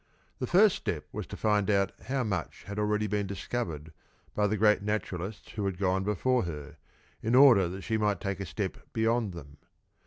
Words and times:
The 0.39 0.47
first 0.47 0.77
step 0.77 1.05
was 1.11 1.27
to 1.27 1.37
find 1.37 1.69
out 1.69 1.91
how 2.05 2.23
much 2.23 2.63
had 2.63 2.79
already 2.79 3.05
been 3.05 3.27
discovered 3.27 3.93
by 4.33 4.47
the 4.47 4.57
great 4.57 4.81
naturalists 4.81 5.51
who 5.51 5.65
had 5.67 5.77
gone 5.77 6.03
before 6.03 6.41
her, 6.45 6.77
in 7.21 7.35
order 7.35 7.67
that 7.69 7.83
she 7.83 7.99
might 7.99 8.19
take 8.19 8.39
a 8.39 8.45
step 8.47 8.77
beyond 8.93 9.33
them. 9.35 9.57